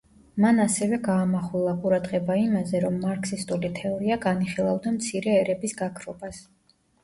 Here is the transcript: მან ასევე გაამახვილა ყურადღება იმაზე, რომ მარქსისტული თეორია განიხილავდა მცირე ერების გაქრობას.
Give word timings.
მან 0.43 0.61
ასევე 0.61 0.97
გაამახვილა 1.07 1.73
ყურადღება 1.83 2.39
იმაზე, 2.45 2.81
რომ 2.87 2.97
მარქსისტული 3.05 3.73
თეორია 3.83 4.21
განიხილავდა 4.27 4.97
მცირე 4.99 5.41
ერების 5.47 5.81
გაქრობას. 5.87 6.45